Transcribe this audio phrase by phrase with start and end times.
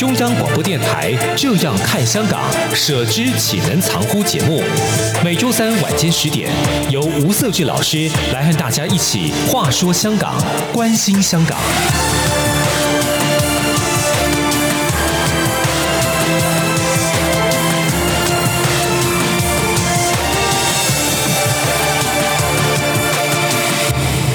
[0.00, 4.62] 中央广播电台《这样看香港》，舍之岂能藏乎节目，
[5.22, 6.50] 每周三晚间十点，
[6.88, 10.42] 由吴瑟智老师来和大家一起话说香港，
[10.72, 11.58] 关心香港。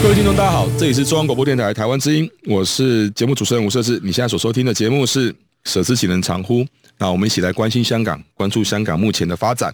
[0.04, 4.00] 各位听众，大家好，这里是中央广播电台台湾之音，我是节目主持人吴瑟智。
[4.04, 5.34] 你现在所收听的节目是
[5.66, 6.62] 《舍之岂能藏乎》，
[6.98, 9.74] 那我们一起来关心香港，关注香港目前的发展。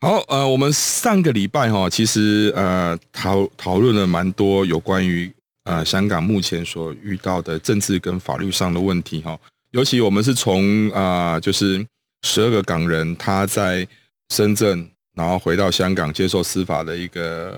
[0.00, 5.32] 好，呃，我们上个礼拜哈，其实呃讨讨论了蛮多有关于
[5.64, 9.38] 呃香港目前所遇到的政治跟法律上的问题哈，
[9.70, 11.84] 尤其我们是从啊、就是
[12.22, 13.86] 十二个港人他在
[14.28, 14.88] 深圳。
[15.16, 17.52] 然后回到香港接受司法的一个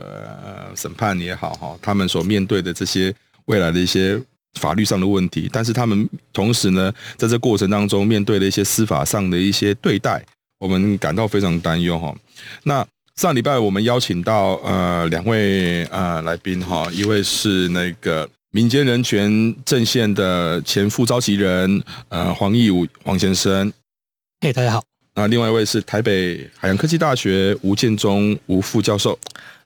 [0.45, 3.11] 呃审判也好哈，他们所面对的这些
[3.47, 4.20] 未来的一些
[4.57, 10.25] 法律上的问题，但是他们同时呢，在这过程当中面对了一些司法上的一些对待，
[10.59, 12.15] 我们感到非常担忧哈。
[12.65, 23.73] 那上礼拜我们邀请到呃两位呃来宾哈，一位是那个民间人权阵线的前副召集人呃黄义武黄先生，
[24.41, 24.83] 嘿，大家好。
[25.15, 29.19] 那另外一位是台北海洋科技大学吴建中吴副教授。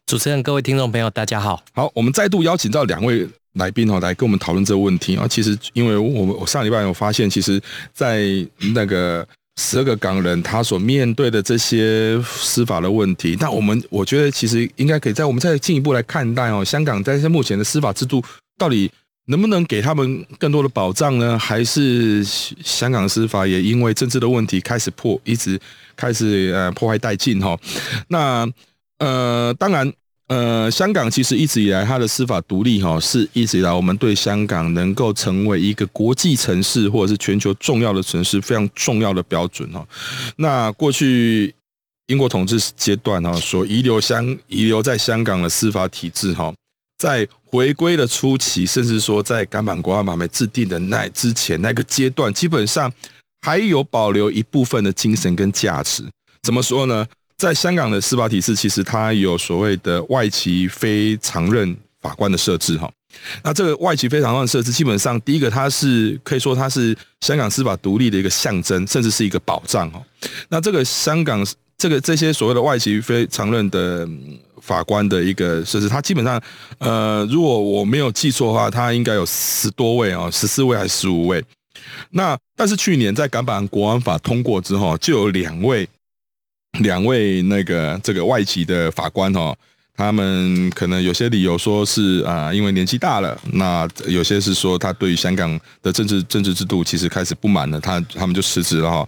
[0.07, 1.63] 主持人、各位听众朋友，大家好。
[1.73, 5.27] 好，我们再度邀请到两位来宾哦，来跟我们讨论这个问题啊。
[5.29, 7.61] 其实，因为我们我上礼拜有发现，其实，
[7.93, 8.25] 在
[8.75, 9.27] 那个
[9.61, 18.23] 十二个港人他所面对的这些司法的问题，那我们我觉得其实应该可以在我们再进一步来看待哦，香港在目前的司法制度
[18.59, 18.91] 到底。
[19.27, 21.39] 能不能给他们更多的保障呢？
[21.39, 25.61] 还是香港司法也因为政治的问题开始破，一直
[25.95, 27.57] 开始呃破坏殆尽哈？
[28.09, 28.49] 那
[28.99, 29.93] 呃，当然
[30.31, 39.85] 呃，香港其实一直以来它的司法独立哈，是一直以来我们对香港能够成为一个国际城市或者是全球重要的城市非常重要的标准哈。
[40.37, 41.53] 那过去
[42.07, 46.55] 英国统治阶段哈，所遗留香遗留在香港的司法体制哈。
[46.97, 52.93] 在回归的初期，甚至说在港版国安法没制定的那之前那个阶段，基本上
[53.41, 56.05] 还有保留一部分的精神跟价值。
[56.45, 57.05] 怎么说呢？
[57.41, 62.91] 在香港的司法体制，其实它有所谓的外籍非常任法官的设置哈。
[63.43, 70.03] 那这个外籍非常任设置，基本上第一个它是可以说它是香港司法独立的一个象征，甚至是一个保障哈。
[70.51, 71.43] 那这个香港
[71.79, 74.07] 这个这些所谓的外籍非常任的。
[74.63, 76.39] 法官的一个设置，它基本上，
[76.77, 81.43] 呃，如果我没有记错的话，它应该有十多位啊，十四位还是十五位？
[82.11, 85.89] 那但是去年在港版国安法通过之后，就有两位，
[86.79, 89.57] 两位那个这个外籍的法官哦。
[89.97, 99.07] 他们可能有些理由说是啊，因为年纪大了；那有些是说他对于香港的政治政治制度其实开始不满了，他他们就辞职了哈。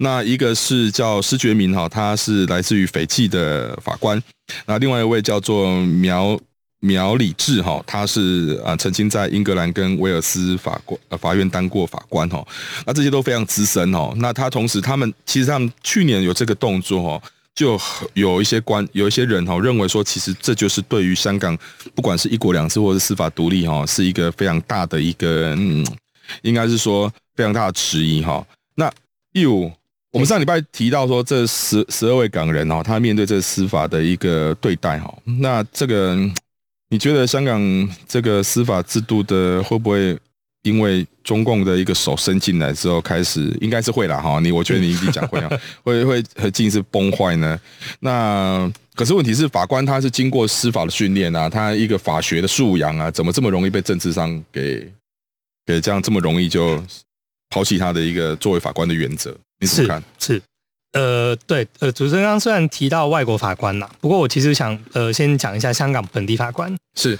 [0.00, 4.18] 那一个是叫施觉明哈，他是来自于斐济的法官；
[4.66, 6.36] 那另外一位叫做苗
[6.82, 12.46] 苗礼智哈，他是啊曾经在英格兰跟威尔斯法官法院当过法官哈。
[12.84, 14.12] 那这些都非常资深哦。
[14.16, 17.22] 那他同时他们其实他们去年有这个动作哈。
[17.54, 17.78] 就
[18.14, 21.54] 有一些官，有一些人哈认为说，其实这就是对于香港，
[21.94, 25.86] 不管是一国两制或者司法独立哈，是一个非常大的一个，嗯，
[26.40, 28.42] 应该是说非常大的质疑哈。
[28.76, 28.90] 那
[29.32, 29.70] 又，
[30.12, 36.16] 我们上礼拜提到说，这十十二位港人哈，他面对这司法的一个对待哈，那这个
[36.92, 40.16] 你觉得香港这个司法制度的会不会？
[40.62, 45.50] 因为中共的一个手伸进来之后，开始应该是会啦哈，你我觉得你一定讲会啊，
[45.82, 47.60] 会会很近是崩坏呢。
[47.98, 54.88] 那可是问题是，法官他是经过司法的训练啊，他一个法学的素养啊，怎么这么容易被政治上给
[55.66, 56.80] 给这样这么容易就
[57.48, 59.36] 抛弃他的一个作为法官的原则？
[59.58, 60.00] 你怎么看？
[60.20, 60.42] 是，是
[60.92, 67.18] 呃，对，呃，主持人刚刚虽然提到外国法官呐，不过我其实想呃先讲一下香港本地法官是。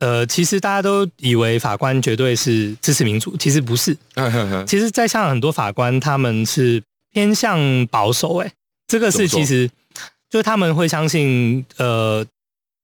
[0.00, 3.96] 呃，其实大家都以为法官绝对是支持民主，其实不是。
[4.66, 6.82] 其实，在香港很多法官他们是
[7.12, 8.52] 偏向保守，哎，
[8.88, 9.70] 这个是其实
[10.28, 12.26] 就他们会相信，呃，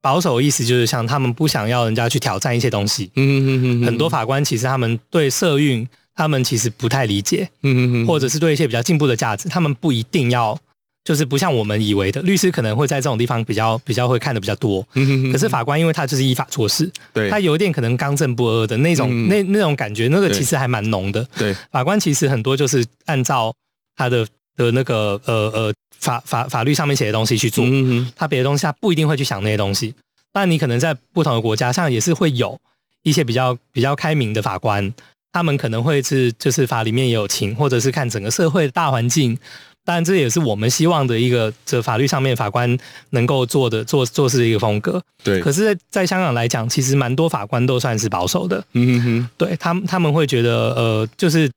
[0.00, 3.10] 保守意思就是像他们不想要人家去挑战一些东西。
[3.16, 3.84] 嗯嗯嗯。
[3.84, 10.58] 很多法官其实他们对社运、他们其实不太理解，嗯嗯嗯，或者是对一些比较进步的价值，他们不一定要，
[11.04, 14.86] 就是不像我们以为的，律师可能会在这种地方比较比较会看的比较多，
[15.32, 23.54] 可是法官因为他就是依法做事，对，他有一点可能刚正不阿的那种那那种感觉，那个其实还蛮浓的，对，法官其实很多就是按照
[23.96, 24.26] 他的
[24.56, 27.64] 的那个呃呃法法法律上面写的东西去做，
[28.14, 29.94] 他别的东西他不一定会去想那些东西，
[30.32, 32.58] 但你可能在不同的国家上也是会有
[33.02, 34.92] 一些比较比较开明的法官。
[35.32, 39.38] 他们可能会是，就是法里面也有情，或者是看整个社会的大环境。
[39.82, 42.76] 当然，这也是我们希望的一个，这法律上面法官
[43.10, 45.02] 能够做的做做事的一个风格。
[45.24, 45.40] 对。
[45.40, 48.62] 可是，在香港来讲，其实蛮多法官都算是保守的。
[48.72, 49.28] 嗯哼哼。
[49.38, 51.50] 对他们，他们会觉得，呃，就是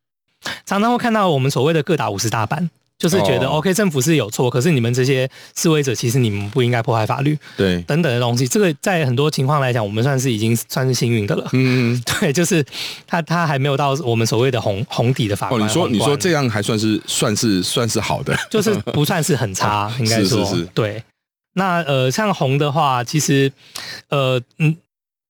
[0.65, 2.69] 常常会看到我们所谓的各打五十大板。
[3.03, 8.47] 就是觉得 OK，政府是有错，可是你们这些示威者，其实你们不应该破坏法律，对，等等的东西。
[8.47, 11.49] 这个在很多情况来讲，我们算是已经算是幸运的了。
[11.51, 12.65] 嗯， 对，就是
[13.05, 15.61] 他他还没有到我们所谓的红红底的法官。
[15.61, 20.63] 哦，你说你说这样还算是算是算是好的，就是不算是很差， 应该说是。
[20.73, 21.03] 对，
[21.55, 23.51] 那呃，像红的话，其实
[24.07, 24.77] 呃嗯，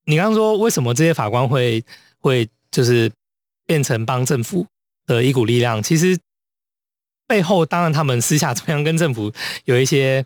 [0.06, 1.84] 你刚刚说为什么这些法官会
[2.20, 3.12] 会就是
[3.66, 4.68] 变成帮政府
[5.08, 5.82] 的一股力量？
[5.82, 6.16] 其实。
[7.34, 9.34] 背后当然，他们私下怎么样跟政府
[9.66, 10.24] 有一些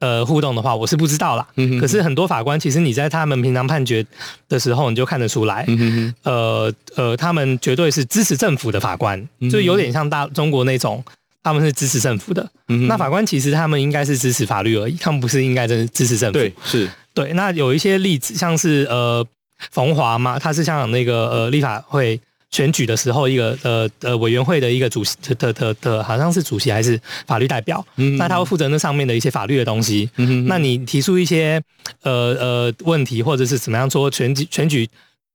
[0.00, 1.46] 呃互动的话，我是不知道啦。
[1.56, 1.78] 嗯哼。
[1.78, 4.02] 可是很多法官，其实你在他们平常判决
[4.48, 5.66] 的时候，你就看得出来。
[5.68, 6.14] 嗯哼。
[6.22, 11.04] 呃呃，他们绝对是支持政府的法官，就有点像大中国那种，
[11.42, 12.50] 他们是支持政府的。
[12.68, 12.86] 嗯。
[12.86, 16.38] 那法官其实他们应该是支持法律而已，他们不是应该真的支持政府。
[16.38, 16.88] 对，是。
[17.12, 19.22] 对，那有一些例子，像是呃
[19.70, 22.18] 冯华嘛，他是香港那个呃立法会。
[22.50, 30.08] 选举的时候，一个呃呃委员会的一个主席的的的的，好像是主席还是法律代表，嗯，那他会负责那上面的一些法律的东西。
[30.16, 31.60] 嗯，那你提出一些
[32.02, 34.88] 呃呃问题，或者是怎么样说选举选举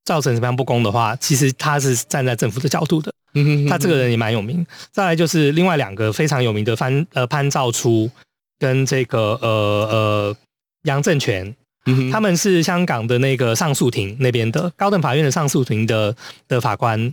[0.04, 3.12] 造成什么样不公的话，其实他是站在政府的角度的。
[3.34, 4.66] 嗯，他这个人也蛮有名。
[4.90, 8.10] 再来就是另外两个非常有名的潘呃潘兆初
[8.58, 9.48] 跟这个呃
[9.90, 10.36] 呃
[10.84, 11.54] 杨正权。
[11.86, 16.14] 嗯，他们是香港的那个上诉庭那边的高等法院的上诉庭的
[16.46, 17.12] 的法官，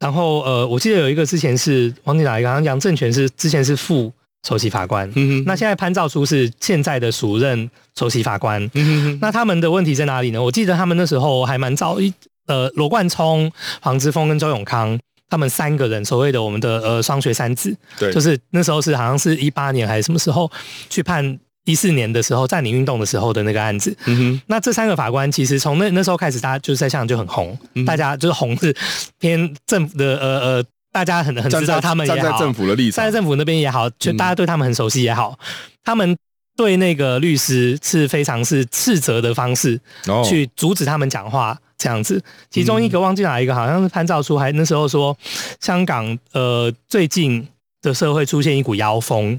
[0.00, 4.10] 然后呃，我记得有一个之前是忘记哪一个，好像杨正权是之前是副
[4.46, 10.42] 首席法官，嗯，那现在潘兆初是现在的署任首席法官，嗯，那他们的问题在哪里呢？
[10.42, 12.10] 我记得他们那时候还蛮早一
[12.46, 14.98] 呃，罗冠聪、黄之锋跟周永康
[15.28, 20.50] 他们三个人所谓的我们的呃双学三子，对，就是那时候是好像是一八年还是什么时候
[20.88, 21.38] 去判。
[21.64, 28.74] 一四年的时候，占领运动的时候的那个案子，嗯哼，那这三个法官其实从那那时候开始，大家就是在香港就很红，嗯、大家就是红是
[29.18, 35.46] 偏政府的，呃呃，大家很很知道他们也好，站在政府的立场，站在政府那边也好，就大家对他们很熟悉也好，嗯、
[35.84, 36.16] 他们
[36.56, 39.78] 对那个律师是非常是斥责的方式，
[40.24, 42.22] 去阻止他们讲话这样子。
[42.50, 45.14] 其中一个忘记哪一个，好像是潘兆初，还那时候说
[45.60, 47.46] 香港呃最近
[47.82, 49.38] 的社会出现一股妖风。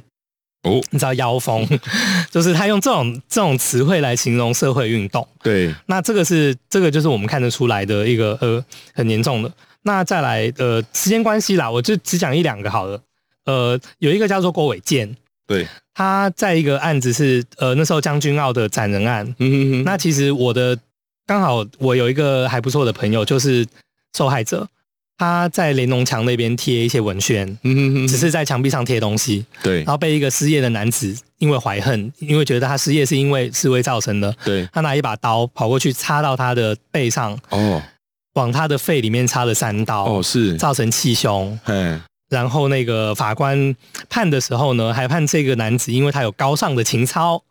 [0.64, 1.66] 哦，你知道妖风，
[2.30, 5.26] 就是他用这种这种词汇来形容社会运动。
[5.42, 8.64] 对，那这个是这个就是我们看得出来的一个呃
[8.94, 9.50] 很严重的。
[9.84, 13.02] 那再来呃时间关系啦，我就只讲一两个好了。
[13.46, 15.16] 呃，有一个叫做郭伟健，
[15.48, 19.26] 对，他在一个案子是呃那时候将军澳的斩人案。
[19.40, 19.84] 嗯哼哼。
[19.86, 20.78] 那其实我的
[21.26, 23.66] 刚好我有一个还不错的朋友，就是
[24.18, 24.68] 受害者。
[25.20, 37.82] 他在连侬墙那边贴一些文宣，嗯哼哼，只是在墙壁上贴东西，对，然后被一个失业的男子因为怀恨，因为觉得他失业是因为示威造成的，对，他拿一把刀跑过去插到他的背上，哦，
[38.36, 40.56] 往他的肺里面插了三刀，哦，是。
[40.56, 43.76] 造成气胸，嗯，然后那个法官
[44.10, 47.44] 判的时候呢，还判这个男子，因为他有高尚的情操。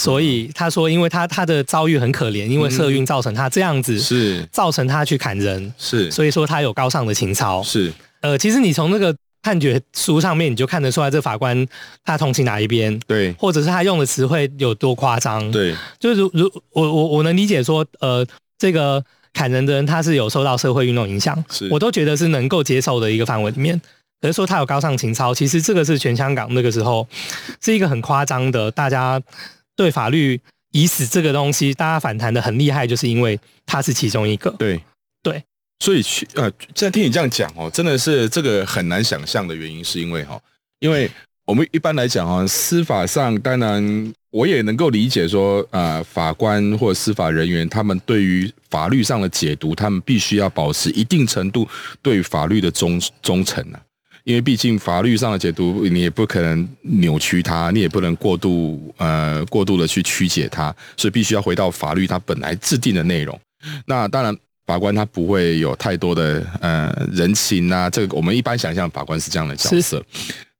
[0.00, 7.92] 所以他说，因为他他的遭遇很可怜，因为社运造成他这样子，是造成他去砍人，是，所以说他有高尚的情操，是。
[8.22, 11.66] 呃，其实你从那个判决书上面你就看得出来，这法官
[12.02, 15.76] 他同情哪一边，对，或者是他用的词汇有多夸张，对。
[15.98, 18.26] 就是如如我我我能理解说，呃，
[18.58, 19.04] 这个
[19.34, 23.78] 砍人的人他是有受到社会运动影响，是，我都觉得是能够接受的一个范围里面。
[24.22, 27.06] 可是说他有高尚情操，其实这个是全香港那个时候
[27.62, 29.20] 是一个很夸张的，大家。
[29.80, 30.38] 对法律
[30.72, 34.50] 已死这个东西，大家反弹的很厉害，就是因为他是其中一个。
[34.58, 34.78] 对
[35.22, 35.42] 对，
[35.78, 40.38] 所以去呃，现在听你这样讲哦，真的是这个很难想象的原因，是因为哈，
[40.80, 41.10] 因为
[41.46, 51.66] 我们一般来讲哈，司法上当然我也能够理解说，呃，法官或者司法人员他们对于法律上的解读，他们必须要保持一定程度
[52.02, 53.80] 对法律的忠忠诚啊。
[54.24, 63.38] 因为毕竟法律上的解读，你也不可能扭曲它，你也不能过度呃过度的去曲解它，所以必须要回到法律它本来制定的内容。
[63.86, 64.36] 那当然，
[64.66, 70.02] 法官他不会有太多的呃人情啊，这个我们一般想象法官是这样的角色，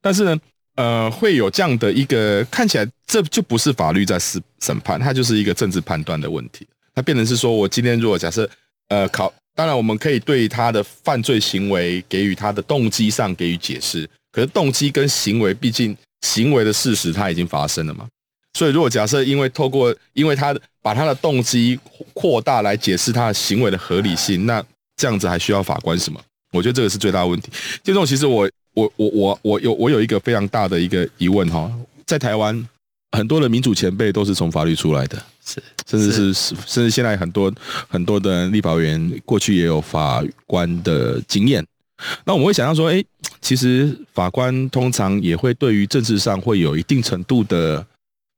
[0.03, 0.37] 但是呢，
[0.75, 6.67] 呃，会有这样的一个看起来，这就不是法律在审审判，它就是一个政治判断的问题。
[6.95, 8.49] 它变成是说，我今天如果假设
[8.89, 18.07] 呃考，当然我们可以对他的犯罪行为给予他的动机上给予解释，可是动机跟行为，毕竟行为的事实它已经发生了嘛。
[18.55, 21.79] 所以如果假设因为透过因为他把他的动机
[22.13, 24.65] 扩大来解释他的行为的合理性，那
[24.97, 26.21] 这样子还需要法官什么？
[26.53, 27.51] 我觉得这个是最大的问题。
[27.83, 28.49] 这种其实我。
[28.73, 31.69] 我我我我有我有一个非常大的一个疑问哈，
[32.07, 32.57] 在台湾
[33.13, 37.53] 很多的民主前辈都是从法律出来的，是甚至是甚至现在很多
[37.89, 41.65] 很多的立法委员过去也有法官的经验。
[42.25, 43.05] 那我们会想象说，哎，
[43.41, 47.85] 其实法官通常也会对于政治上会有一定程度的，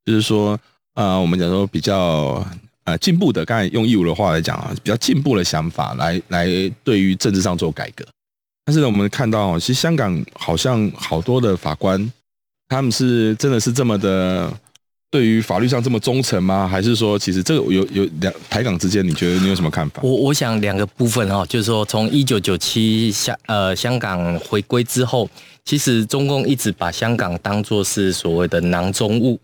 [0.05, 0.55] 就是说
[0.95, 2.45] 啊、呃，我们讲说比较
[2.85, 6.49] 呃进步的，刚才用义务的话来讲啊，比较进步的想法来来
[6.83, 8.05] 对于政治上做改革。
[8.65, 12.13] 但是呢，我们看到，其实香港好像好多的法官，
[12.73, 14.51] 他们是真的是这么的，
[15.11, 16.67] 对于法律上这么忠诚吗？
[16.67, 20.01] 还是说，其实这个有有两台港之间，你觉得你有什么看法？
[20.03, 25.29] 我我想两个部分哈，就是说，从一九九七香呃香港回归之后，
[25.67, 29.39] 其实中共一直把香港当作是所谓的囊中物。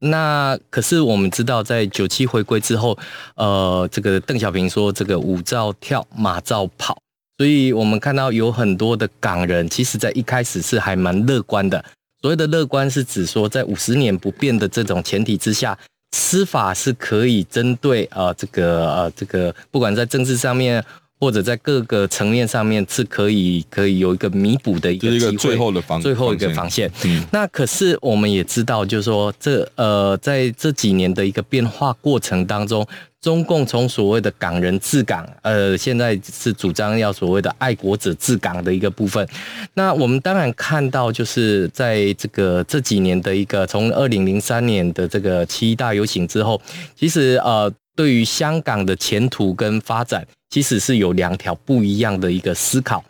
[0.00, 2.98] 那可是我们知道，在九七回归之后，
[3.36, 6.98] 呃，这个邓小平说，这个舞照跳，马照跑。
[7.38, 11.82] 所以我们看到有很多的港人，其实在一开始是还蛮乐观的。
[12.22, 15.78] 所谓的乐观，是指说在五十年不变的这种前提之下，
[16.12, 20.84] 司法是可以针对呃这个呃这个，不管在政治上面
[21.20, 26.90] 或者在各个层面上面，是可以可以有一个弥补的一个机会，就是一个最后的防最后一个防线。
[27.04, 32.86] 嗯， 那可是我们也知道，就是说这呃在这几年的一个变化过程当中。
[33.26, 39.28] 中共从所谓的港人治港，呃，现在是主张要所谓的爱国者治港的一个部分。
[39.74, 46.62] 那我们当然看到，就是在这个这几年的一个从二零零三年的这个七一大游行之后，
[46.94, 53.04] 其实呃，对于香港的前途跟发展，其实是有两条不一样的一个思考。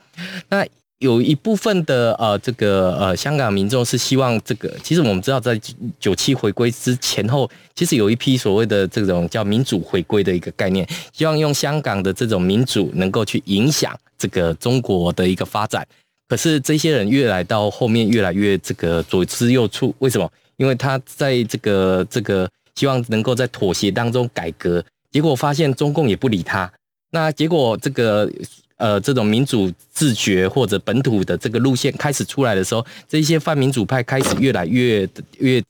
[0.49, 0.65] 那
[1.01, 4.75] 有一部分的呃，这个呃，香港民众是希望这个。
[4.83, 5.61] 其实我们知道，在
[6.01, 15.87] 九七回归之前后，其实有一批所谓的这种叫民主回归的一个概念，希望用香港的这种民主能够去影响这个中国的一个发展。
[16.29, 19.93] 可是这些人越来到后面，越来越这个左支右绌。
[19.99, 20.27] 为什么？
[20.57, 26.73] 因为他在这个这个希望能够在妥协当中改革，结果发现中共也不理他。
[27.11, 28.33] 那结果这个。
[28.77, 35.63] 呃，这种民主自觉或者本土的这个路线开始出来的时候，这些泛民主派开始越来越越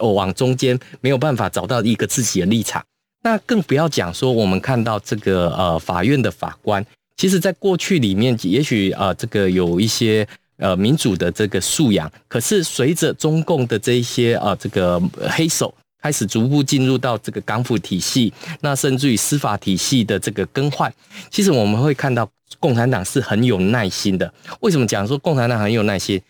[0.00, 2.82] 往中间，没有办法找到一个自己的立场。
[3.22, 6.84] 那更不要讲说，我们看到这个呃法院的法官，
[7.16, 10.26] 其实在过去里面，也许呃这个有一些
[10.58, 15.74] 呃民主的这个素养，可是随着中共的这一些呃这个黑手。
[16.06, 20.92] 开始逐步进入到这个港府体系，那甚至于司法体系的这个更换，
[21.32, 24.32] 其实我们会看到共产党是很有耐心的。
[24.60, 26.22] 为什么讲说共产党很有耐心？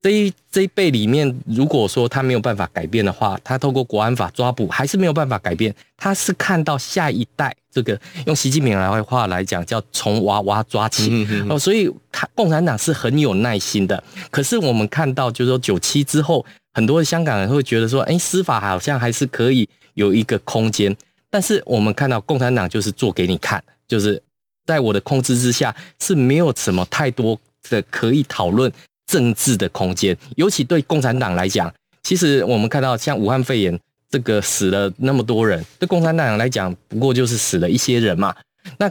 [0.00, 5.74] 这一这一辈里面，如果说他没有办法改变的话，他透过国安法抓捕还是没有办法改变。
[5.96, 14.00] 他是看到下一代，这个用习近平来话来讲，叫从娃娃抓起哦，所以他共产党是很有耐心的。
[14.30, 16.46] 可是我们看到，就是说九七之后。
[16.74, 20.94] 很多的香港人会觉得说，哎，司法好像还是可以有一个空间，
[21.30, 24.20] 但是我们看到共产党就是做给你看，就是
[24.66, 27.38] 在我的控制之下是没有什么太多
[27.70, 28.70] 的可以讨论
[29.06, 30.16] 政治的空间。
[30.36, 33.78] 尤其对共产党来讲，其实我们看到像武汉肺炎
[34.10, 38.34] 这个死了那么多人，对共产党来讲不过就是死了一些人嘛。
[38.78, 38.90] 那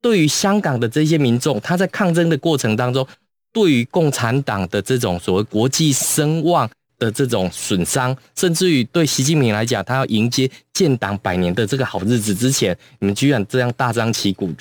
[0.00, 3.06] 对于香港的这些民众，他在抗争的过程当中，
[3.52, 6.66] 对于共产党的这种所谓国际声望。
[7.00, 14.54] 的这种损伤，甚至于对习近平来讲，他要迎接建党百年的这个好日子之前，你们居然这样大张旗鼓，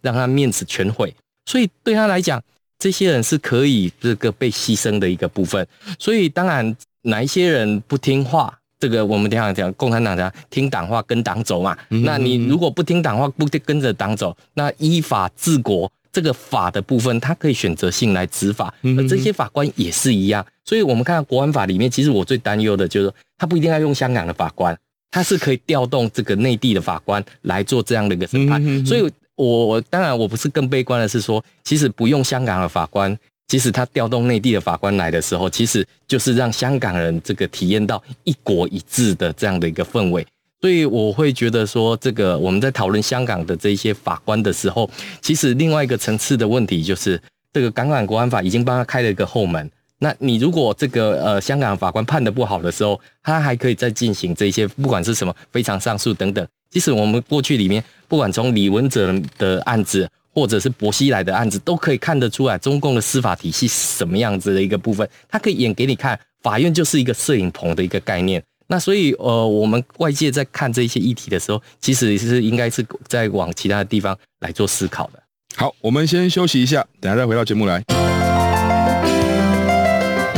[0.00, 1.14] 让他面子全毁。
[1.44, 2.42] 所以对他来讲，
[2.78, 5.64] 这些人是可以这个被牺牲的一个部分。
[5.98, 11.76] 所以当然，哪一些人不听话，这个我们经常讲，共产党讲听党话跟党走嘛。
[11.88, 15.92] 那你如果不听党话，不跟着党走，那依法治国。
[16.12, 20.44] 这个法的部分，他可以选择性来执法，而这些法官也是一样。
[20.64, 24.78] 所以，我们看到国安法里面，其实我最担忧的就是，他不一定要用香港的法官，
[25.10, 28.62] 他是可以调动这个内地的法官来做这样的一个审判。
[28.86, 40.26] 所以，我当然我不是更悲观的是说，其实不用香港的法官，其实他调动内地的法官来的时候，其实就是让香港人这个体验到一国一制的这样的一个氛围。
[40.62, 44.88] 所以我会觉得说，这个我们在讨论香港的这一些法官的时候，
[45.20, 47.20] 其实另外一个层次的问题就是，
[47.52, 49.68] 这个港版国安法已经帮他开了一个后门。
[49.98, 56.46] 那你如果这个呃香港法官判的不好的时候，他还可以再进行这些，不管是什么非常上诉等等。
[56.70, 65.08] 其实我们过去里面，不管从李文哲的案子，或者是薄熙来的案子，都可以看得出来中共的司法体系是什么样子的一个部分。
[65.28, 68.40] 他可以演给你看，法院就是一个摄影棚的一个概念。
[68.72, 75.22] 那所以，呃，我们外界在看这些议题的时候，其实是应该是在往其他的地方来做思考的。
[75.54, 77.82] 好，我们先休息一下，等下再回到节目来。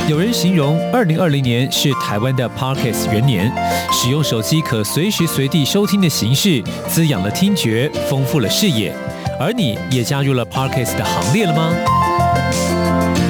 [0.09, 3.53] 有人形容二零二零年是台湾的 Podcast 元年，
[3.93, 8.93] 使用手机可随时随地收听的形式，滋养了听觉，丰富了视野。
[9.39, 11.73] 而你也加入了 Podcast 的行列了吗？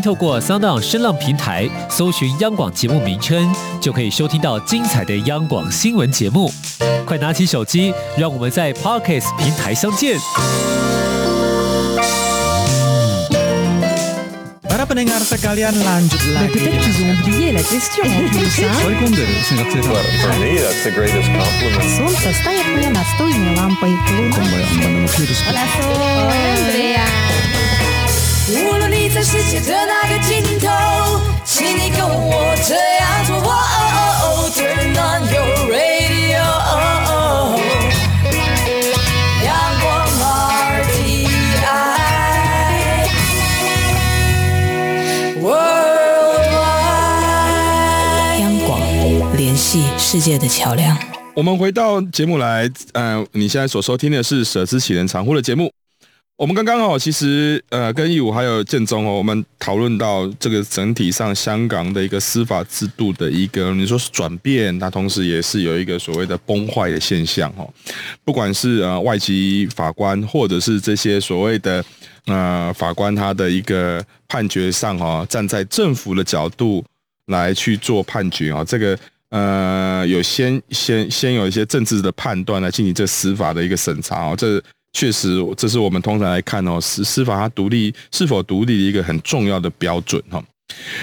[0.00, 6.52] 透过 SoundOn 声浪平台搜寻央广节目名称，就可以收听到精彩的央广新闻节目。
[7.06, 10.18] 快拿起手机，让我们在 Podcast 平台相见。
[28.50, 30.68] 无论在世界的那个尽头，
[31.44, 33.34] 请你跟我这样做。
[34.54, 36.40] Turn on your radio，
[39.44, 39.48] 央
[39.80, 39.86] 广
[40.82, 41.28] RTI
[45.40, 46.68] Worldwide，
[48.40, 48.70] 央广
[49.36, 50.96] 联系世界的桥梁。
[51.34, 55.72] 我们回到节目来，呃，你现在所收听的是《舍之岂能藏乎》的节目。
[56.38, 67.68] 我们刚刚哦，其实呃，跟义武还有建中哦，我们讨论到这个整体上香港的一个司法制度的一个，你说是转变，它同时也是有一个所谓的崩坏的现象哦。
[68.24, 71.84] 不管是呃外籍法官，或者是这些所谓的
[72.26, 76.84] 呃法官，他的一个判决上哦，站在政府的角度
[77.26, 78.96] 来去做判决啊，这个
[79.30, 84.62] 呃有先先先有一些政治的判断来进行这司法的一个审查哦，这。
[84.92, 90.42] 确实，这是我们通常来看哦，司司法它独立是否独立的一个很重要的标准哈。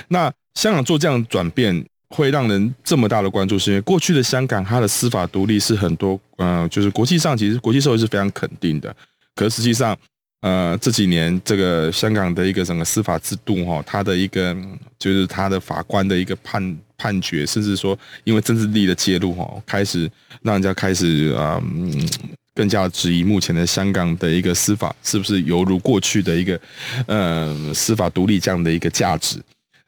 [0.08, 8.94] 那香港做这样转变，会让人这么大的关注，是因为过去的香港它的司法独立是很多，呃，就是国际上其实国际社会是非常肯定的。
[9.36, 9.96] 可实际上，
[10.42, 14.56] 呃，这几年这个香港的一个整个司法制度哈，它的一个
[14.98, 20.10] 就是它的法官的一个判判决，甚至说因为政治力的介入哈，开始
[20.42, 21.62] 让人家开始啊。
[21.64, 22.10] 嗯
[22.56, 26.60] 更加质疑目前的香港的一个司法是不是犹如过去的一个，
[27.06, 29.38] 呃，司法独立这样的一个价值。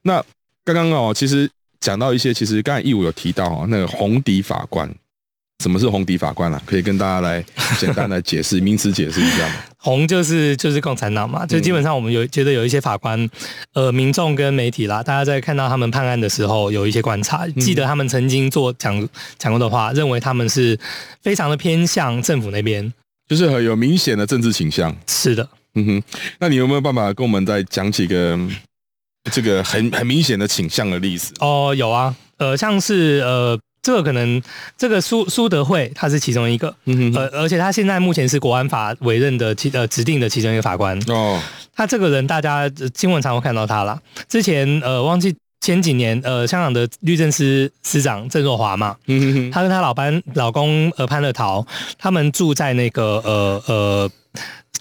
[0.04, 0.24] 那
[0.66, 1.50] 刚刚哦，其实
[1.80, 4.94] 讲到一些，其实刚才义务有提到哦，那个红底法官。
[5.64, 6.62] 什么是红底法官啊？
[6.66, 7.44] 可以跟大家来
[7.80, 9.56] 简单来解释名词解释一下吗？
[9.80, 13.28] 红就是就是共产党嘛，就基本上我们有觉得有一些法官，
[13.74, 20.78] 呃，民众跟媒体啦，大家在看到他们判案的时候有一些观察，记得他们曾经做讲讲过的话，认为他们是
[21.24, 22.94] 非常的偏向政府那边，
[23.28, 24.96] 就是很有明显的政治倾向。
[25.08, 26.04] 是的，嗯哼，
[26.40, 28.38] 那你有没有办法跟我们再讲几个
[29.32, 31.34] 这个很很明显的倾向的例子？
[31.40, 33.60] 哦，有啊，呃，像是呃。
[33.88, 34.42] 这个可能，
[34.78, 41.42] 这个苏苏德惠他是其中一个，嗯哼，呃，而且他现在目前是国安法委任的其呃指定的其中一个法官哦。
[41.74, 43.98] 他这个人大家新闻常会看到他啦。
[44.28, 51.66] 之前呃忘记前几年呃香港的律政司司长郑若华嘛，嗯哼哼，他跟他老班老公呃潘乐陶，
[51.98, 54.12] 他们住在那个呃呃。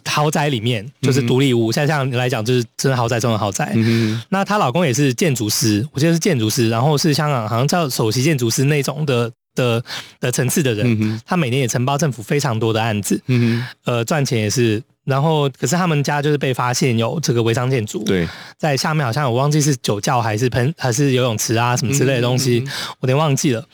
[0.05, 3.73] 豪宅里面就是独立屋，像像来讲就是真的豪宅中的豪宅。
[3.75, 9.83] 嗯、那她老公也是建筑师，我记得是建筑师，然后是香港好像叫首席建筑师那种的的
[10.21, 10.87] 的层次的人。
[11.01, 14.83] 嗯、他每年也承包政府非常多的案子，嗯、呃，赚钱也是。
[15.05, 18.29] 然后可是他们家就是被发现有这个违章建筑，对，
[18.59, 23.65] 在下面好像我忘记是酒窖还是喷还是游泳池啊什么之类的东西，嗯、我有点忘记了。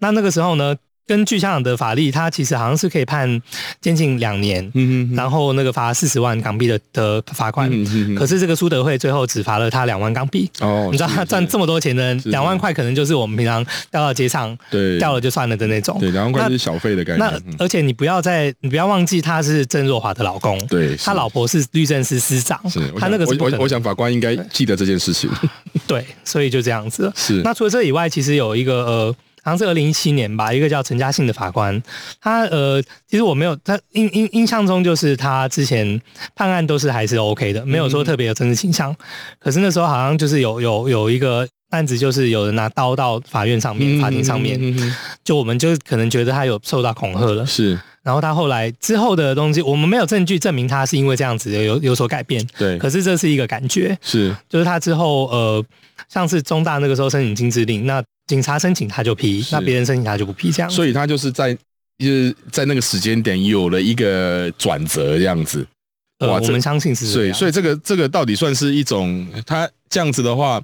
[0.00, 0.74] 那那个时候呢？
[1.10, 3.42] 根据香港的法律，他其实好像是可以判
[3.80, 7.68] 监禁两年，嗯嗯，然后那个罚四十万港币的的罚款，
[8.16, 17.18] 可是这个苏德慧最后只罚了他两万港币，哦，你知道他赚这么多钱的人，两万块可能就是我们平常掉到街上，对，掉了就算了的那种，对，两万块是小费的概念。
[17.18, 25.28] 那而且你不要再，你不要忘记他是郑若华的老公，对，他老婆是律政司司长，是，他那个是我我想法官应该记得这件事情，
[25.88, 27.12] 对，所以就这样子。
[27.16, 29.16] 是，那除了这以外，其实有一个呃。
[29.42, 31.82] 好像是二零一七年吧，一个叫陈嘉信的法官，
[32.20, 36.00] 他呃，其实我没有，他印印印象中就是他之前
[36.34, 38.94] 判案都是还是 OK 的，没有说特别有政治倾向。
[39.38, 44.58] 可是那时候好像就是有有有一个案子，就是有人拿刀到法院上面、法庭上面，
[45.24, 47.46] 就我们就可能觉得他有受到恐吓了。
[47.46, 52.46] 是，然后他后来之后的东西，我们没有证据证明他是因为这样子有有所改变。
[52.58, 55.64] 对，可是这是一个感觉，是，就是他之后呃，
[56.08, 58.02] 像是中大那个时候申请禁制令，那。
[58.26, 60.70] 警察申请他就批，那别人申请他就不批，这样。
[60.70, 61.52] 所以他就是在
[61.98, 65.66] 就是在那个时间点有了一个转折，这样子。
[66.20, 67.34] 呃，我们相信是这样。
[67.34, 69.26] 所以，所以这个这个到底算是一种？
[69.44, 70.62] 他这样子的话，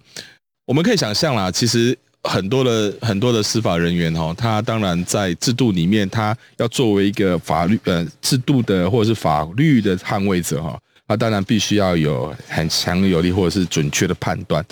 [0.64, 1.50] 我们可以想象啦。
[1.50, 14.64] 其实很多的很多的司法人员哈，他当然在制度里面，他要作为一个法律呃制度的或者是法律的捍卫者哈，他当然必须要有很强有力或者是准确的判断。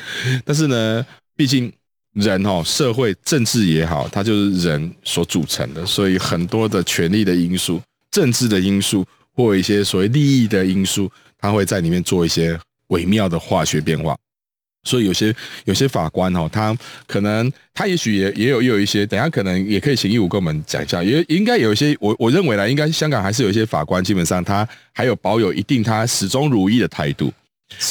[0.44, 1.72] 但是呢，毕竟。
[2.14, 14.16] 人哦，社会政治也好，它就是人所组成的，所以很多的权力的因素、政治的因素或一些所谓利益的因素，它会在里面做一些微妙的化学变化。
[14.84, 27.32] 所以有些有些法官哦，他可能他也许也也有也有一些，等下可能也可以请义务跟我们讲一下，也应该有一些，我我认为呢，应该香港还是有一些法官，基本上他还有保有一定他始终如一的态度。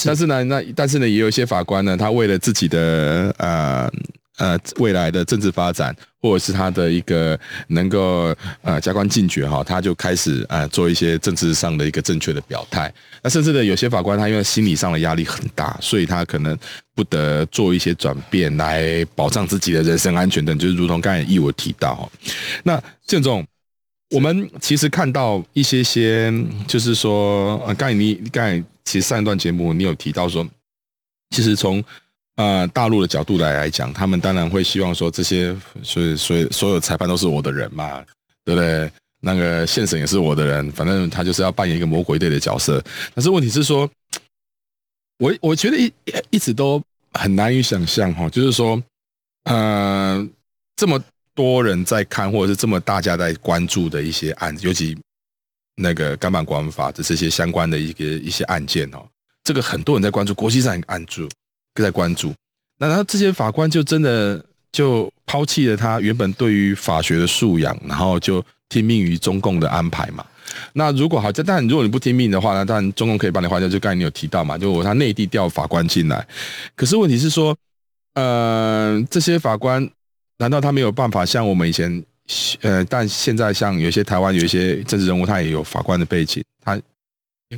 [0.06, 3.92] 但是呢，那但是呢，也有一些法官呢，他为了自己的呃
[4.38, 12.94] 呃未来的政治发展，或者是他的一个能够呃加官进爵哈，他就开始呃做一些政治上的一个正确的表态。
[13.22, 16.58] 那甚至呢，有些法官他因为心理上的压力很大，所以他可能
[16.96, 22.12] 不得做一些转变来保障自己的人身安全等，就是如同刚才义我提到。
[22.64, 23.46] 那建总。
[24.10, 26.32] 我们其实看到一些些，
[26.68, 30.48] 就是说，呃，刚才你刚才其实上一段节目你有提到说，
[31.32, 31.84] 其实从
[32.36, 38.04] 呃大陆的角度来来讲，他们当然会希望说这些所以所以所有裁判都是我的人嘛，
[38.44, 38.92] 对不对？
[39.20, 42.84] 那个宪审也是我的人，反正他就是要扮演一个魔鬼队的角色。
[43.14, 43.90] 但是问题是说，
[45.18, 45.94] 我我觉得一
[46.30, 46.82] 一直都
[47.14, 48.82] 很难以想象哈，就是说，
[49.44, 50.28] 呃，
[50.76, 51.02] 这么。
[51.36, 54.96] 多人在看，或者是这么大家在关注的一些案子，尤其
[55.78, 59.04] 那个港版国安法的这些相关的一个一些案件哦，
[59.44, 61.28] 这个很多人在关注，国际上也关注，
[61.82, 62.34] 在关注。
[62.78, 70.26] 那他这些法官就真的就抛弃了他原本对于法学的素养，然后就听命于中共的安排嘛？
[70.74, 73.68] 那如果好，这但如果你不听命的话，那当然中共可以帮你划掉。
[73.68, 76.28] 就刚才你有提到嘛，就我他内地调法官进来，
[76.76, 77.56] 可是问题是说，
[78.14, 79.90] 呃，这些法官。
[80.40, 82.04] 难道他没有办法像我们以前，
[82.62, 86.78] 呃，但现在像有些台湾有一些政治人物，他也有法官的背景，他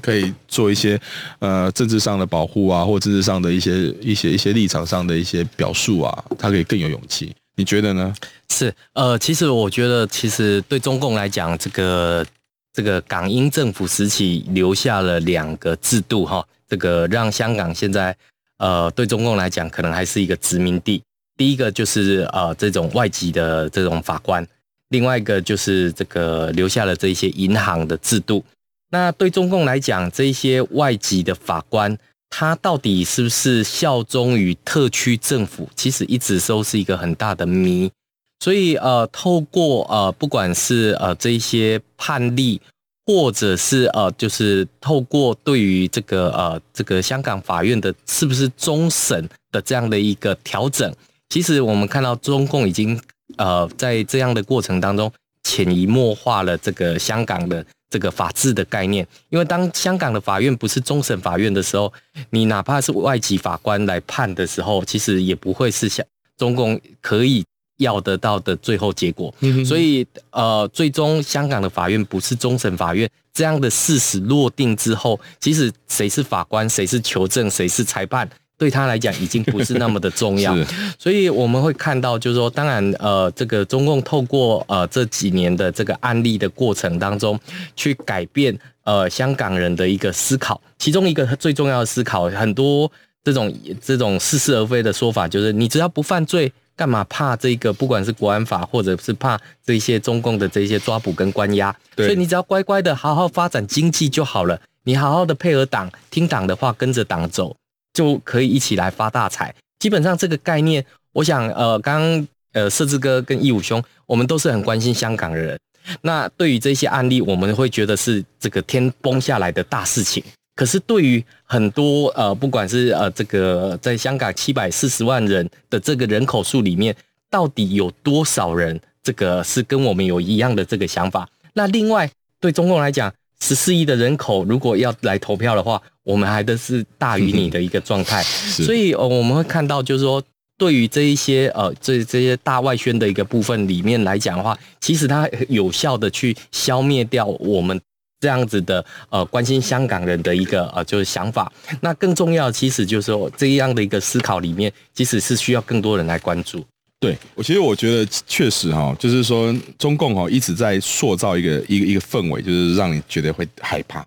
[0.02, 1.00] 可以做一些
[1.40, 7.34] 呃政治上的保护啊，或政治上的一些一些一些立场上的一些表述啊，他可以更有勇气。
[7.58, 8.14] 你觉得呢？
[8.50, 12.26] 是，呃，其实我觉得，其实对中共来讲，这个
[12.74, 18.14] 这个港英政府时期留下了两个制度哈，这个让香港现在
[18.58, 21.02] 呃对中共来讲，可能还是一个殖民地。
[21.38, 24.46] 第一个就是呃这种外籍的这种法官，
[24.90, 28.44] 另外一个就是这个留下了这些银行的制度。
[28.92, 31.98] 那对中共来讲，这些外籍的法官，
[32.30, 35.70] 他到底是不是效忠于特区政府？
[35.76, 37.92] 其实一直都是一个很大的谜。
[38.40, 42.62] 所以呃，透过呃不管是呃这一些判例，
[43.06, 50.94] 或者是呃就是透过对于这个呃这个香港法院的是不是终审的这样的一个调整。
[51.30, 53.00] 其实我们看到中共已经
[53.38, 55.12] 呃在这样的过程当中
[55.46, 61.94] 潜移默化了这个香港的这个法治的概念，因为当香港的法院不是终审法院的时候，
[62.32, 66.04] 你哪怕是外籍法官来判的时候，其实也不会是像
[66.36, 67.46] 中共可以
[67.78, 69.34] 要得到的最后结果。
[69.64, 78.28] 所以呃，最终香港的法院不是终审法院这样的事实落定之后，其实谁是法官，谁是求证，谁是裁判。
[78.58, 80.56] 对他来讲已经不是那么的重要，
[80.98, 87.40] 所以我们会看到，就是说，当然，呃，这个中共透过呃这几年的这个案例的过程当中，
[87.76, 92.90] 去改变呃香港人的一个思考，其中一个最重要的思考，很多
[93.24, 97.74] 这种这种似是而非的说法，就是你只要不犯罪，干嘛怕这个？
[97.74, 104.62] 不管是国安法，或者是怕这些中共的这些抓捕跟关押，所以你只要乖乖的好好发展经济就好了。
[104.88, 107.58] 你好好的配合党，听党的话，跟着党走，
[107.96, 109.56] 就可以一起来发大财。
[109.80, 115.58] 基本上这个概念，我想，呃，刚刚呃，社志哥跟义武兄，我们都是很关心香港的人。
[116.02, 120.24] 那对于这些案例，我们会觉得是这个天崩下来的大事情。
[120.56, 126.96] 可是对于很多呃，不管是呃这个在香港七百四十万人的这个人口数里面，
[127.30, 131.28] 到底有多少人这个是跟我们有一样的这个想法？
[131.54, 138.24] 那另外对中共来讲，十四亿的人口如果要来投票的话，我们还的是大于你的一个状态。
[138.64, 140.24] 所以呃，我们会看到就是说，
[140.58, 147.78] 对于这一些呃这这些大外宣的一个部分里面来讲的话，其实它有效的去消灭掉我们。
[148.22, 151.52] 这样子的呃，关心香港人的一个呃，就是想法。
[151.82, 156.66] 那更重要，其实就是说这样的一个思考里面，其实是需要更多人来关注。
[157.00, 164.04] 对我，其实我觉得确实哈，就是说中共哈一直在塑造一个一个一个氛围，就是让你觉得会害怕。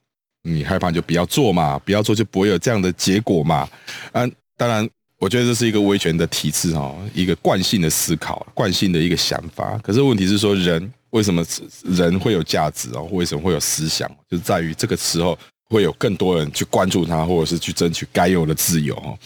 [0.48, 3.68] 你害怕就不要做嘛，不要做就不会有这样的结果嘛。
[4.12, 9.78] 嗯，当然，我觉得这是一个维权的体制哈，一个惯性的思考，惯性的一个想法。
[9.82, 10.92] 可是问题是说人。
[11.12, 11.42] 为什么
[11.84, 13.08] 人会有价值哦？
[13.12, 14.06] 为什么会有思想？
[14.30, 15.36] 就在于这个时候
[15.70, 19.18] 会有更多人去关注他，或者是去争取该有的自由哦。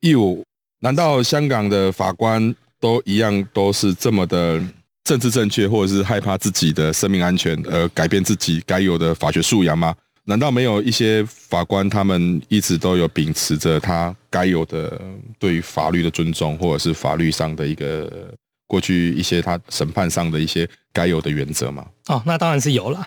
[0.00, 0.44] 义务，
[0.80, 4.62] 难道香港的法官都一样都是这么的
[5.04, 9.94] 政治正确，或者是害怕自己的生命安全而改变自己该有的法学素养吗？
[10.24, 15.00] 难道没有一些法官他们一直都有秉持着他该有的
[15.38, 18.32] 对于法律的尊重，或者是法律上的一个？
[18.66, 21.84] 过去一些他审判上的一些该有的原则吗？
[22.08, 23.06] 哦，那当然是有了。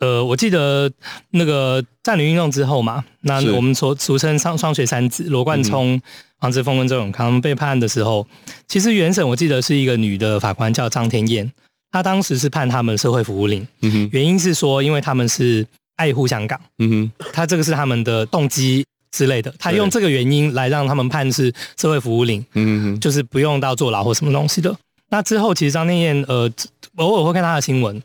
[0.00, 0.92] 呃，我记得
[1.30, 5.98] 那个占领运动之后嘛，那我们所俗称双双学三子罗冠聪、
[6.38, 8.26] 黄之峰跟周永康被判的时候，
[8.66, 11.50] 其实原审我记得是一个女的法官叫张天燕，
[11.92, 15.64] 她当时是判他们社会服务令，嗯，原因是说因为他们是
[15.96, 24.76] 爱护香港，嗯哼，他这个是他们的动机之类的，他用这个原因来让他们判是社会服务令，嗯哼，就是不用到坐牢或什么东西的。
[25.08, 26.50] 那之后，其实张天燕呃，
[26.96, 28.02] 偶尔会看他的新闻，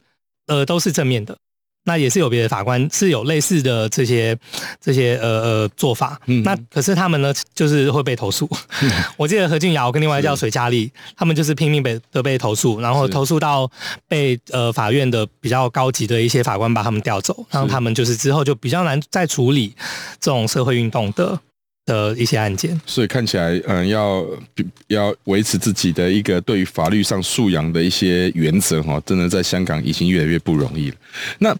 [0.47, 1.37] 呃，都是正面的。
[1.83, 4.37] 那也是有别的法官是有类似的这些
[4.79, 6.19] 这些呃呃做法。
[6.27, 6.43] 嗯。
[6.43, 8.49] 那可是他们呢，就是会被投诉。
[8.81, 8.91] 嗯。
[9.17, 13.69] 我记得何俊尧跟另外一个叫水佳丽，他们就是拼命被都被投诉，然后投诉到
[14.07, 19.73] 被呃法院的比较高级的一些法官把他们调走，然后他们就是之后就比较难再处理
[20.19, 21.39] 这种社会运动的。
[21.83, 24.23] 的一些案件，所以看起来，嗯，要
[24.87, 30.95] 要维持自己的一个对于法律上素养的一些原则，哈，真的在香港已经越来越不容易了。
[31.39, 31.57] 那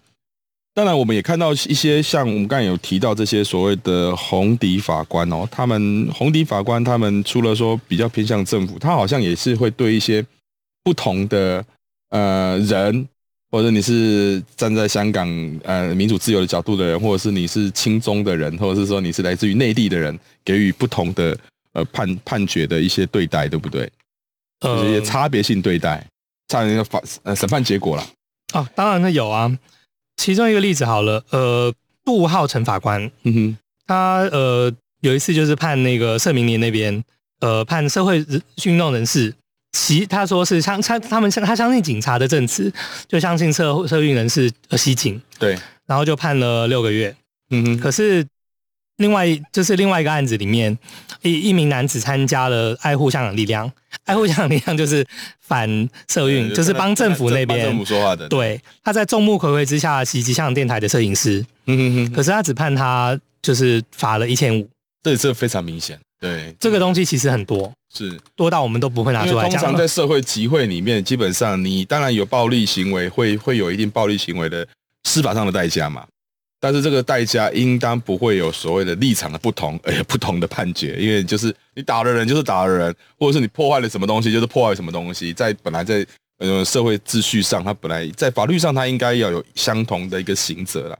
[0.74, 10.24] 当然，我们也看到一些像我们刚才有提到这些所谓的红底法官哦，他们红底法官，他们除了说比较偏向政府，他好像也是会对一些
[10.82, 11.64] 不同的
[12.10, 13.08] 呃人。
[13.50, 15.28] 或者你是站在香港
[15.62, 21.38] 呃民主自由的角度的人，或者是你是亲中的人，或者是说你是来自于内地的人，给予不同的
[21.74, 23.86] 呃判判决的一些对待，对不对？
[24.60, 26.02] 呃，就是一些差别性对待，
[26.48, 28.06] 差一个法呃审判结果了。
[28.54, 29.54] 哦，当然是有啊。
[30.22, 33.56] 其中一个例子好了，呃，杜浩成法官，嗯哼，
[33.88, 37.02] 他呃有一次就是判那个社民连那边，
[37.40, 38.24] 呃判社会
[38.64, 39.34] 运动人士。
[39.72, 42.72] 其他说是相他他们相他相信警察的证词，
[43.08, 47.16] 就相信社社运人士袭警，对，然后就判了六个月。
[47.50, 48.24] 嗯哼，可是
[49.02, 50.78] 另外就是另外一个案子里面，
[51.20, 53.70] 一一名男子参加了爱护香港力量，
[54.04, 55.06] 爱护香港力量就是
[55.40, 55.68] 反
[56.08, 58.28] 社运，就是帮政府那边政府说话的。
[58.28, 61.44] 对，他在众目睽睽之下袭击香港电台的摄影师。
[61.66, 64.68] 嗯哼哼，可是他只判他就是罚了一千五，
[65.02, 65.98] 对，这非常明显。
[66.20, 69.60] 对，这个东西其实很多，是多到我们都不会拿出来讲。
[69.60, 74.66] 通常在社会集会里面，基本上你当然有暴力行为，会会有一定暴力行为的
[75.02, 76.04] 司法上的代价嘛。
[76.62, 86.06] 但是这个代价应当不会有所谓的立场的不同，而有不同的判决，因为就是你打的人就是打的人，或者是你破坏了什么东西就是破坏什么东西，在本来在
[86.38, 90.96] 呃社会秩序上，它本来在法律上它应该要有相同的一个刑责了。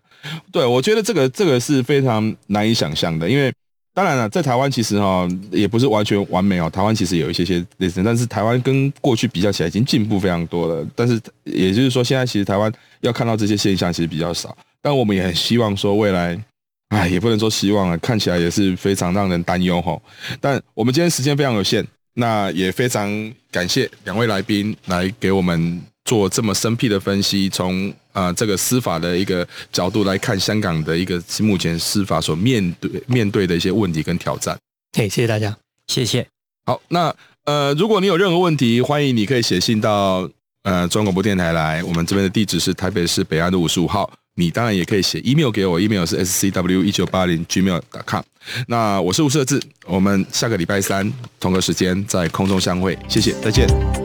[0.50, 3.52] 对，我觉得这个这个是非常难以想象的，因为。
[3.94, 6.70] 当然了，在台湾其实哈也不是完全完美哦。
[6.70, 10.82] 台湾其实有一些些类似，但是台湾跟过去比较起来已经进步非常多了。
[10.96, 12.72] 但是也就是说，现在其实台湾
[13.02, 14.56] 要看到这些现象其实比较少。
[14.82, 16.38] 但我们也很希望说未来，
[16.88, 19.96] 哎，也不能说希望了，看起来也是非常让人担忧哈。
[20.40, 25.80] 但我们今天时间非常有限，那也非常感谢两位来宾来给我们。
[26.04, 34.58] 做这么生僻的分析，从啊、呃、这个司法的一个角度来看香港的一个目前司法所面对面对的一些问题跟挑战。
[34.98, 36.26] 嘿，谢谢大家，谢谢。
[36.66, 37.14] 好，那
[37.44, 40.28] 呃，如果你有任何问题，欢迎你可以写信到
[40.64, 44.12] 呃中广播电台来，我们这边的地址是台北市北安路五十五号。
[44.34, 48.22] 你当然也可以写 email 给我，email 是 scw 一九八零 gmail.com。
[48.66, 54.01] 那我是吴设志，我们下个礼拜三同个时间在空中相会，谢谢，再见。